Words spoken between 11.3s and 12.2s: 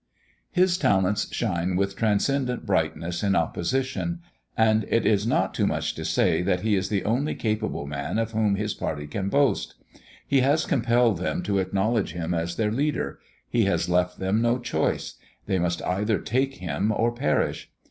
to acknowledge